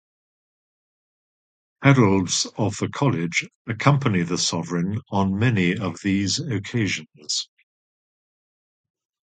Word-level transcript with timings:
Heralds 1.83 2.47
of 2.57 2.75
the 2.77 2.89
College 2.89 3.47
accompany 3.67 4.23
the 4.23 4.39
sovereign 4.39 4.99
on 5.11 5.37
many 5.37 5.77
of 5.77 5.99
these 6.01 6.39
occasions. 6.39 7.47